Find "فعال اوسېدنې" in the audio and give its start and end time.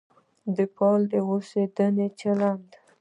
0.73-2.07